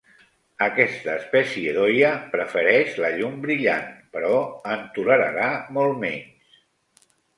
[0.67, 4.33] Aquesta espècie d'"Hoya" prefereix la llum brillant, però
[4.77, 6.59] en tolerarà molt menys.